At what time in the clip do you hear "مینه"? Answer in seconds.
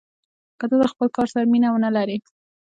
1.51-1.69